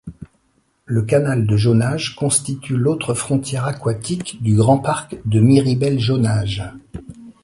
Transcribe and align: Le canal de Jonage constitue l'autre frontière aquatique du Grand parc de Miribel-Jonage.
Le 0.85 1.03
canal 1.03 1.45
de 1.45 1.55
Jonage 1.55 2.15
constitue 2.15 2.75
l'autre 2.75 3.13
frontière 3.13 3.65
aquatique 3.65 4.41
du 4.41 4.55
Grand 4.55 4.79
parc 4.79 5.19
de 5.25 5.39
Miribel-Jonage. 5.39 6.71